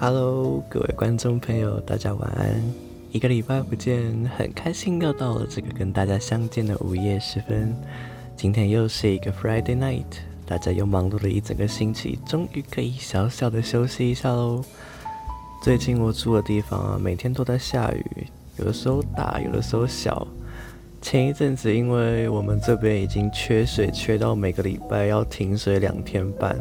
[0.00, 2.62] Hello，各位观众朋友，大家晚安。
[3.10, 7.74] 一个礼拜不见，很开心又到了这个跟大家相见的午夜时分。
[8.36, 10.04] 今天又是一个 Friday night，
[10.46, 14.62] 大家又忙碌了一整个星期，终于可以小小的休息一下喽。
[15.64, 20.24] 最近我住的地方啊，每天都在下雨，有的时候大，有的时候小。
[21.02, 26.56] 前一阵子，因为我们这边已经缺水，缺到每个礼拜要停水两天半。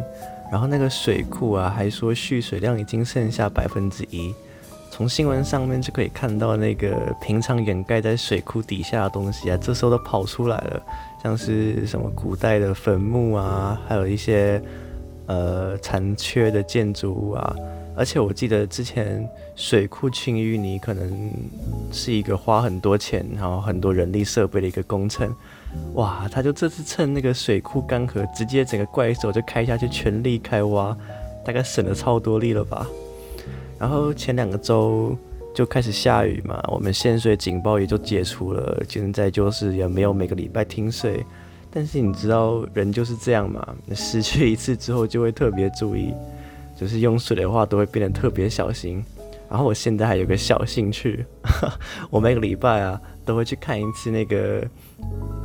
[0.52, 4.34] 然后那个水库啊，还说蓄水量已经剩下百分之一。
[4.90, 10.82] 从新闻上面就可以看到，那个平常掩盖在水库底下的东西啊，这时候都跑出来了，
[11.22, 14.62] 像是什么古代的坟墓啊，还有一些
[15.28, 17.56] 呃残缺的建筑物啊。
[17.98, 21.32] 而且我记得之前水库清淤泥可能
[21.92, 25.34] 是一个花很多钱，然后很多人力设备的一个工程。
[25.96, 30.96] 哇，他就这次趁那个水库干涸，直接整个怪手就开下去，全力开挖，
[31.44, 32.86] 大概省了超多力了吧。
[33.80, 35.18] 然后前两个周
[35.54, 41.26] 就开始下雨嘛，我们限水警报也就解除了，现在就是也没有每个礼拜停水。
[41.72, 46.14] 但是你知道人就是这样嘛，失去一次之后就会特别注意。
[46.80, 49.04] 就是用水的话，都会变得特别小心。
[49.50, 51.26] 然后我现在还有个小兴趣，
[52.12, 54.62] 我每个礼拜啊都会去看一次那个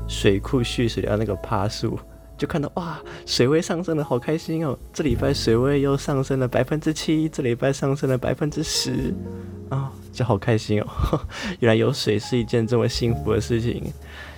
[0.08, 1.96] 水库蓄水量那个趴数，
[2.36, 4.76] 就看到哇，水位上升了，好开心哦！
[4.92, 9.14] 这礼拜水位又上升了百分之七，这礼拜上升了百分之十，
[9.68, 10.86] 啊，就好开心哦！
[11.60, 13.92] 原来有水是一件这么幸福的事情。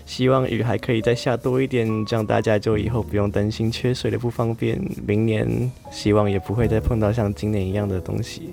[0.06, 4.80] 希望雨还可以再下多一点，这样大家就以后不用担心缺水的不方便。
[5.06, 8.50] 明年希望也不会再碰到像今年一样的东西。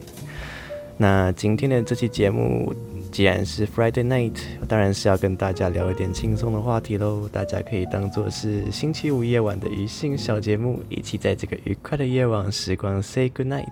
[0.97, 2.73] 那今天的这期节目
[3.11, 7.27] 既然是 Friday night，当然是要跟大家聊一点轻松的话题喽。
[7.31, 13.65] 大家可以当做是星期五夜晚的余兴小节目，一起在这个愉快的夜晚时光 say good night。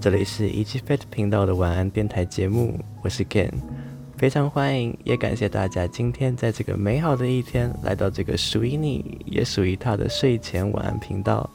[0.00, 3.50] 这里是 Ichi Fat 频道的晚安电台节目，我是 Ken。
[4.18, 11.48] 非常欢迎，也感谢大家今天在这个美好的一天来到这个属于你也属于他的睡前晚安频道。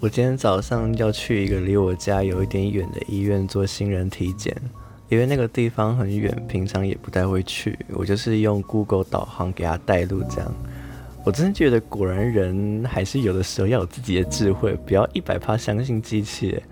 [0.00, 4.54] 我今天早上要去一个离我家有一点远的医院做新人体检，
[5.08, 7.78] 因为那个地方很远，平常也不太会去。
[7.94, 10.54] 我就是用 Google 导航给他带路，这样。
[11.24, 16.62] 我真的觉得，果然人还是有的时候要有自己的智慧，不要一百趴相信机器。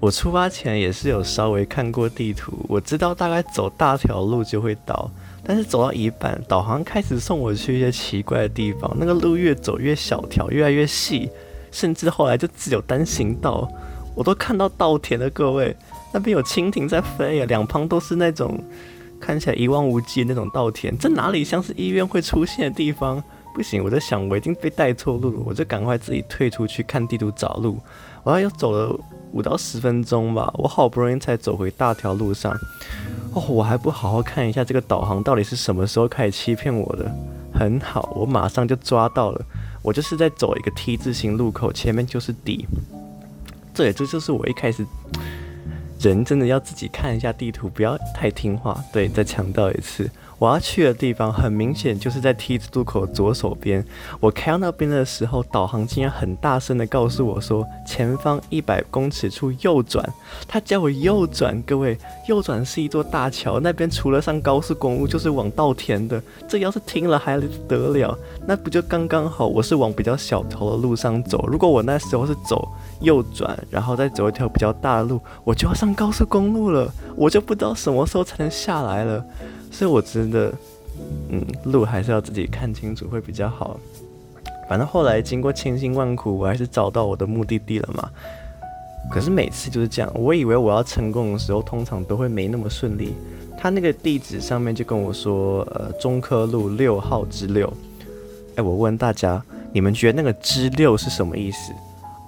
[0.00, 5.10] 我出发前也是有稍微看过地图，我知道大概走大条路就会到，
[5.42, 11.28] 但是走到一半，导航开始送我去一些奇怪的地方，那个路越走越小条，越来越细，
[11.72, 13.68] 甚至后来就只有单行道，
[14.14, 15.74] 我都看到稻田了，各位，
[16.12, 18.56] 那边有蜻蜓在飞啊，两旁都是那种
[19.20, 23.20] 看起来一望无际的那种稻田，这哪里像是医院会出现的地方？
[23.52, 27.76] 不行，我在想我已经被带错路了，我就赶快自己退出去看地图找路，
[28.22, 28.96] 我还又走了。
[29.32, 32.52] 五到十分钟吧，我好不容易才走回大条路上。
[33.32, 37.10] 哦，我还不好好看一下这个导航到底是什么时候开始欺骗我的。
[37.52, 39.44] 很好，我马上就抓到了。
[39.82, 42.66] 我就是在走一个 T 字形路口，前面就是底。
[43.74, 44.84] 这也这就是我一开始，
[46.00, 48.82] 人真的要自己看一下地图，不要太听话。
[48.92, 50.10] 对，再强调一次。
[50.38, 53.84] 我要去的地方很明显就是在 T 字路口左手边。
[54.20, 60.08] 我开到那边的时候，导航竟然很大声的告诉我说，前方一百公尺处右转。
[60.46, 66.22] 他叫我右转，各位，右转是一座大桥，那边除了上高速公路就是往稻田的。
[66.46, 68.16] 这要是听了还得了？
[68.46, 69.46] 那不就刚刚好？
[69.46, 72.68] 我是往比较小条的路上走，如果我那时候是走
[73.00, 79.24] 右转，然后再走一条比较大的路，我就要上高速公路了，我就不知道什么时候才能下来了。
[79.70, 80.52] 所以我真的，
[81.30, 83.78] 嗯，路还是要自己看清楚会比较好。
[84.68, 88.10] 反正后来经过千辛万苦，我还是找到我的目的地了嘛。
[89.10, 93.14] 可是每次就是这样，我以为我要成功的时候，通常都会没那么顺利。
[93.56, 97.72] 他那个地址上面就跟我说，呃，中科路六号之六。
[98.56, 99.42] 哎，我问大家，
[99.72, 101.72] 你们觉得那个之六是什么意思？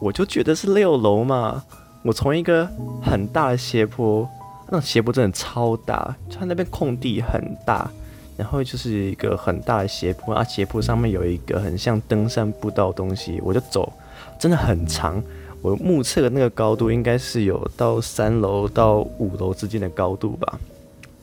[0.01, 1.63] 我就觉得是六楼嘛。
[2.03, 2.67] 我从一个
[3.03, 4.27] 很大的斜坡。
[4.73, 7.91] 那斜坡真的超大，它那边空地很大，
[8.37, 13.93] 然后就是一个很大的斜坡啊，斜坡上面有一个很像登山步道的东西，我就走，
[14.39, 15.21] 真的很长，
[15.61, 20.61] 我目测的那个高度应该是有到三楼到五楼之间的高度吧，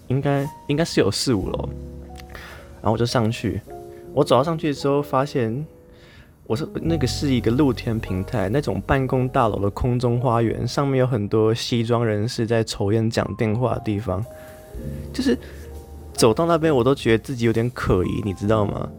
[0.08, 1.70] 应该应该是有四五楼，
[2.82, 3.62] 然后我就上去，
[4.14, 5.66] 我走到上去的时候发现。
[6.48, 14.24] 我说那个是一个露天平台，那种办公大楼的空中花园，上面有很多西装人士在抽烟讲电话的地方。
[15.12, 15.38] 就是
[16.14, 18.90] 走到那边，我都觉得自己有点可疑，你知道吗？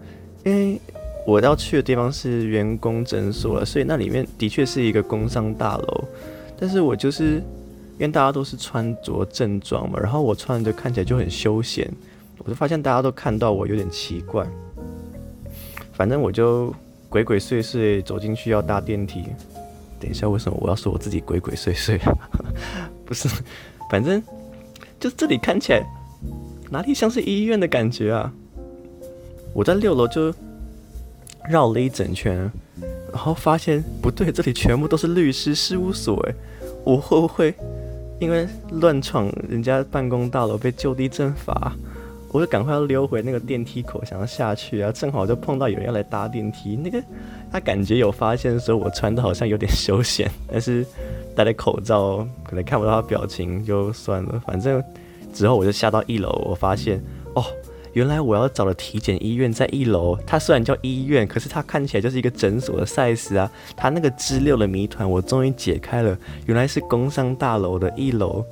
[0.44, 0.78] 因为
[1.26, 6.04] 我要去的地方是员工诊所，所以那里面的确是一个工商大楼。
[6.58, 7.36] 但是我就是
[7.94, 11.90] 因为大家都是穿着正装嘛，然后我穿着看起来就很休闲，
[12.44, 14.46] 我就发现大家都看到我有点奇怪。
[15.92, 16.74] 反正我就
[17.08, 19.24] 鬼鬼祟祟走进去要搭电梯。
[20.00, 21.98] 等一下，为什么我要说我自己鬼鬼祟祟？
[23.04, 23.28] 不是，
[23.90, 24.22] 反正
[25.00, 25.82] 就这里看起来
[26.70, 28.32] 哪里像是医院的感觉啊？
[29.54, 30.32] 我在六楼就
[31.50, 32.50] 绕了一整圈，
[33.10, 36.16] 然后发现不对，这里全部都是律师事务所。
[36.26, 36.34] 诶，
[36.84, 37.54] 我会不会
[38.20, 41.74] 因为乱闯人家办公大楼被就地正法？
[42.30, 46.76] 我就赶快要溜回那个电梯口，想要下去啊，正好就碰到有人要来搭电梯。
[46.76, 47.02] 那个
[47.50, 50.84] 他感觉有发现说我穿的好像有点休闲，但是
[51.34, 54.42] 戴着口罩，可能看不到他表情，就算了。
[54.46, 54.82] 反正
[55.32, 57.02] 之后我就下到一楼，我发现
[57.34, 57.42] 哦，
[57.94, 60.14] 原来我要找的体检医院在一楼。
[60.26, 63.50] 它虽然叫医院，可是它看起来就是一个诊所的 size 啊。
[63.74, 68.44] 它那个支六的谜团我终于解开了，原来是工商大楼的一楼。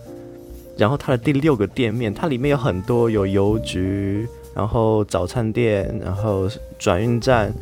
[0.76, 7.52] 然后它的第六个店面，它里面有很多，有邮局，然后早餐店，然后转运站，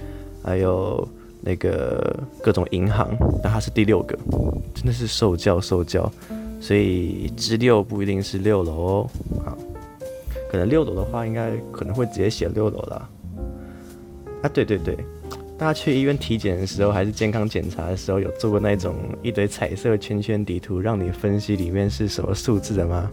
[0.42, 1.06] 还有
[1.40, 3.16] 那个各种银行。
[3.42, 4.18] 那它是第六个，
[4.74, 6.10] 真的是受教受教。
[6.60, 9.10] 所以支六不一定是六楼哦，
[9.44, 9.58] 好，
[10.50, 13.08] 可能六楼的话，应该可能会直接写六楼啦。
[14.42, 14.96] 啊，对对对。
[15.56, 23.10] 大家去医院体检的时候，还是健康检查的时候，有做过那种一堆彩色圈圈地图，让你分析里面是什么数字的吗？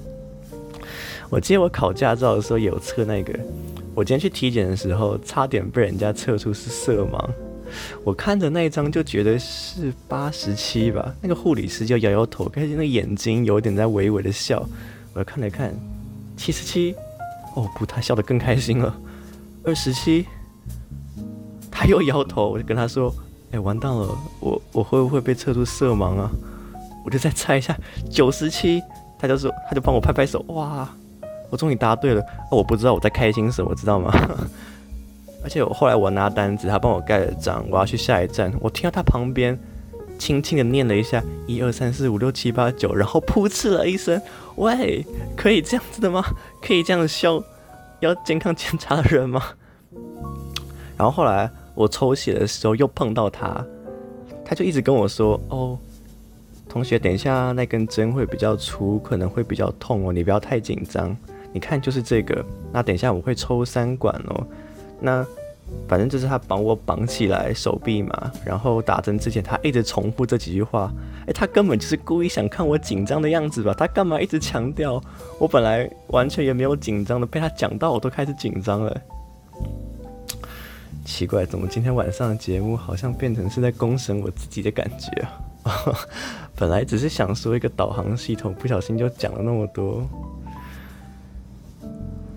[1.29, 3.39] 我记得我考驾照的时候有测那个。
[3.93, 7.29] 我今天去体检的时候，差点被人家测出是色盲。
[8.03, 14.67] 我看着那一张就觉得是八十七吧，那个护理师就摇摇头，看见那眼睛有点在微微的笑。
[15.13, 15.73] 我看了看，
[16.35, 16.95] 七十七，
[17.55, 18.97] 哦不，他笑得更开心了，
[19.63, 20.25] 二十七。
[21.81, 23.11] 他又摇头，我就跟他说
[23.51, 26.29] ：“哎、完蛋了，我我会不会被测出色盲啊？”
[27.03, 27.75] 我就再猜一下，
[28.07, 28.79] 九十七，
[29.17, 30.87] 他就说，他就帮我拍拍手，哇，
[31.49, 32.21] 我终于答对了。
[32.51, 34.13] 哦，我不知道我在开心什么，知道吗？
[35.43, 39.59] 而且我后来我拿单子，他帮我盖了章，我要去下一站，我听到他旁边
[40.19, 44.21] 轻轻的念了一下一二三四五六七八九，然后噗嗤了一声，
[44.57, 45.03] 喂，
[45.35, 46.23] 可以这样子的吗？
[46.61, 47.43] 可以这样笑
[48.01, 49.41] 要健康检查的人吗？
[50.95, 51.49] 然后后来。
[51.73, 53.65] 我抽血的时候又碰到他，
[54.43, 55.77] 他就一直跟我说：“哦，
[56.67, 61.15] 同学，等一下那根针会比较粗，可能会比较痛哦，你不要太紧张。
[61.53, 62.43] 你看，就是这个。
[62.71, 64.47] 那等一下我会抽三管哦。
[64.99, 65.25] 那
[65.87, 70.91] 反正就是他帮我绑起来手臂嘛，然后打针之前他一直重复这几句话。
[71.27, 73.73] 诶，他根本就是故意想看我紧张的样子吧？
[73.77, 75.01] 他干嘛一直强调？
[75.39, 79.01] 我本来完全也没有紧张的，被他讲到我都开始紧张了。”
[81.03, 85.09] 奇怪，怎么今天晚上的节目好像变成是在公审我自己的感觉
[85.63, 85.83] 啊？
[86.55, 90.07] 本来只是想说一个导航系统，不小心就讲了那么多。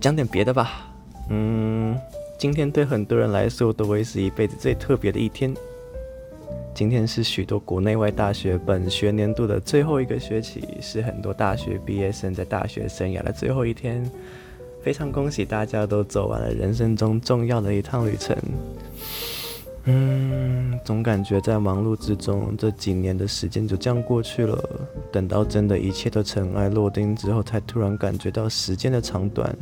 [0.01, 0.91] 讲点别的吧。
[1.31, 1.99] 嗯，
[2.39, 5.55] 今天对很多人来说都会是一辈子最特别的一天。
[6.75, 14.11] 今天是许多国内外大学本学年度的最后一个学期，是很多大学毕业生在大学生涯的最后一天。
[14.85, 18.37] 非常恭喜大家都走完了人生中重要的一趟旅程。
[19.87, 24.63] 嗯，总感觉在忙碌之中，这几年的时间就这样过去了。
[25.11, 29.56] 等到真的一切都尘埃落定之后，才突然感觉到时间的长短。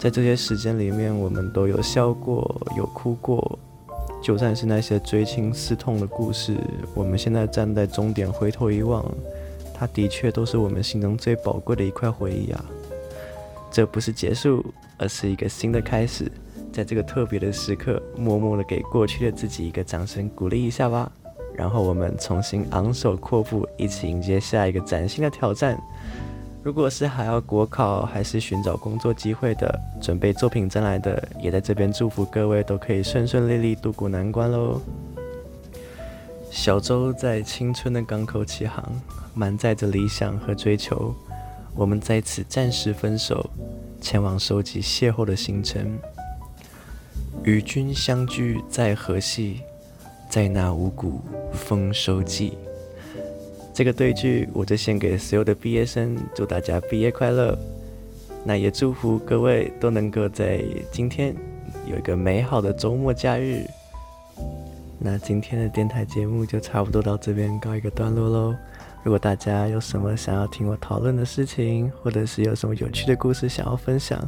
[0.00, 3.56] 在这些时间里面，我们都有笑过，有哭过。
[4.20, 6.56] 就算是那些锥心刺痛的故事，
[6.92, 9.04] 我们现在站在终点回头一望，
[9.72, 12.64] 它的确都是我们心中最宝贵的一块回忆啊。
[13.70, 14.64] 这不是结束，
[14.96, 16.30] 而是一个新的开始。
[16.72, 21.10] 在这个特别的时刻，默默的给过去的自己一个掌声鼓励一下吧。
[21.54, 25.76] 然后我们重新昂首阔步，一起迎接下一个崭新的挑战。
[26.62, 34.80] 如果是还要国考，还是寻找工作机会的，准备作品展览的，也在这边祝福各位都可以顺顺利利度过难关喽。
[36.50, 38.84] 小周在青春的港口起航，
[39.34, 41.14] 满载着理想和追求。
[41.78, 43.48] 我们在此暂时分手，
[44.00, 45.96] 前往收集邂逅的行程。
[47.44, 49.60] 与君相聚在何夕？
[50.28, 51.20] 在那五谷
[51.52, 52.58] 丰收季。
[53.72, 57.56] 这个对句，我就献给所有的毕业生，祝大家毕业快乐。
[58.42, 61.32] 那也祝福各位都能够在今天
[61.86, 63.64] 有一个美好的周末假日。
[64.98, 68.56] 那今天的电台节目就差不多到这边告一个段落喽。
[69.08, 74.22] 如果大家有什么想要听我讨论的事情，或者是有什么有趣的故事想要分享，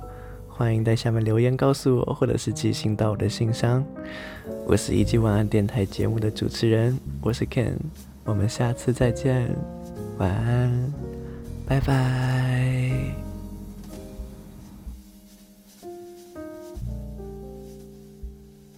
[0.49, 3.85] 欢迎在下面留言告诉我，或者是寄信到我的信箱。
[4.67, 7.75] 我是一级晚安电台节目的主持人，我是 Ken，
[8.25, 9.55] 我们下次再见。
[10.17, 10.93] 晚安，
[11.67, 13.30] 拜拜。